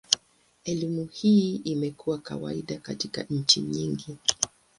[0.63, 4.17] Elimu hii imekuwa kawaida katika nchi nyingi.